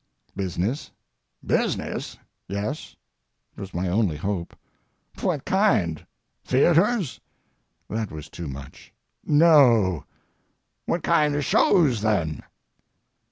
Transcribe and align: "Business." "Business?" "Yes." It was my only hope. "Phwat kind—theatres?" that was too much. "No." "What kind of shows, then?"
"Business." 0.35 0.89
"Business?" 1.45 2.17
"Yes." 2.47 2.95
It 3.55 3.59
was 3.61 3.71
my 3.71 3.87
only 3.87 4.17
hope. 4.17 4.55
"Phwat 5.15 5.45
kind—theatres?" 5.45 7.19
that 7.87 8.11
was 8.11 8.27
too 8.27 8.47
much. 8.47 8.91
"No." 9.23 10.05
"What 10.87 11.03
kind 11.03 11.35
of 11.35 11.45
shows, 11.45 12.01
then?" 12.01 12.41